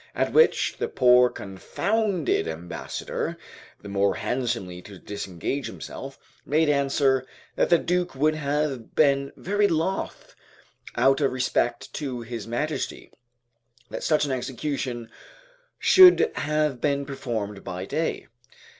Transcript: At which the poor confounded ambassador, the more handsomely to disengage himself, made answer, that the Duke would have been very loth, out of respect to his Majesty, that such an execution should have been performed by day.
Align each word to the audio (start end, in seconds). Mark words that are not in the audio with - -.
At 0.15 0.33
which 0.33 0.77
the 0.79 0.87
poor 0.87 1.29
confounded 1.29 2.47
ambassador, 2.47 3.37
the 3.83 3.87
more 3.87 4.15
handsomely 4.15 4.81
to 4.81 4.97
disengage 4.97 5.67
himself, 5.67 6.17
made 6.43 6.69
answer, 6.69 7.23
that 7.55 7.69
the 7.69 7.77
Duke 7.77 8.15
would 8.15 8.33
have 8.33 8.95
been 8.95 9.31
very 9.35 9.67
loth, 9.67 10.33
out 10.95 11.21
of 11.21 11.31
respect 11.31 11.93
to 11.93 12.21
his 12.21 12.47
Majesty, 12.47 13.11
that 13.91 14.01
such 14.01 14.25
an 14.25 14.31
execution 14.31 15.07
should 15.77 16.31
have 16.33 16.81
been 16.81 17.05
performed 17.05 17.63
by 17.63 17.85
day. 17.85 18.25